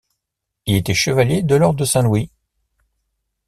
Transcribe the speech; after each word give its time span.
Il 0.65 0.73
était 0.77 0.95
chevalier 0.95 1.43
de 1.43 1.53
l'ordre 1.53 1.77
de 1.79 1.85
Saint-Louis. 1.85 2.31